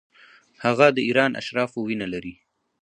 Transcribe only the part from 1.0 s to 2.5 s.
ایران اشرافو وینه لري.